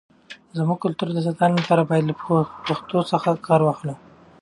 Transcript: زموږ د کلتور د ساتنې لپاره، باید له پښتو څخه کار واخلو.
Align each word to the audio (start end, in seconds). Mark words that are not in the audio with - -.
زموږ 0.57 0.77
د 0.79 0.83
کلتور 0.83 1.07
د 1.13 1.19
ساتنې 1.27 1.55
لپاره، 1.61 1.87
باید 1.89 2.05
له 2.09 2.13
پښتو 2.67 2.97
څخه 3.11 3.29
کار 3.47 3.61
واخلو. 3.63 3.95